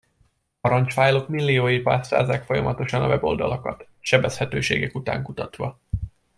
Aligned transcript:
Parancsfájlok 0.61 1.27
milliói 1.29 1.79
pásztázzák 1.81 2.43
folyamatosan 2.43 3.01
a 3.03 3.07
weboldalakat, 3.07 3.87
sebezhetőségek 3.99 4.95
után 4.95 5.23
kutatva. 5.23 5.79